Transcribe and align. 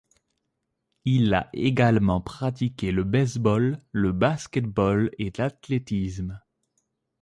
Il 1.05 1.31
a 1.35 1.51
également 1.53 2.21
pratiqué 2.21 2.91
le 2.91 3.03
baseball, 3.03 3.83
le 3.91 4.11
basketball 4.11 5.11
et 5.19 5.31
l'athlétisme. 5.37 6.41